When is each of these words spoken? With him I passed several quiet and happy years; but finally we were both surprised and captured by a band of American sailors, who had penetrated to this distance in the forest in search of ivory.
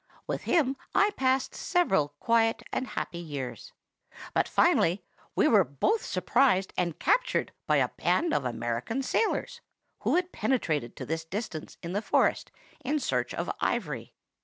With 0.25 0.45
him 0.45 0.77
I 0.95 1.11
passed 1.11 1.53
several 1.53 2.15
quiet 2.19 2.63
and 2.73 2.87
happy 2.87 3.19
years; 3.19 3.71
but 4.33 4.47
finally 4.47 5.03
we 5.35 5.47
were 5.47 5.63
both 5.63 6.03
surprised 6.03 6.73
and 6.75 6.97
captured 6.97 7.51
by 7.67 7.75
a 7.77 7.89
band 7.89 8.33
of 8.33 8.43
American 8.43 9.03
sailors, 9.03 9.61
who 9.99 10.15
had 10.15 10.31
penetrated 10.31 10.95
to 10.95 11.05
this 11.05 11.23
distance 11.23 11.77
in 11.83 11.93
the 11.93 12.01
forest 12.01 12.49
in 12.83 12.97
search 12.99 13.31
of 13.35 13.51
ivory. 13.61 14.15